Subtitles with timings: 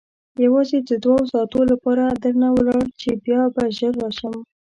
[0.45, 4.35] یوازې د دوو ساعتو لپاره درنه ولاړم چې بیا به ژر راشم.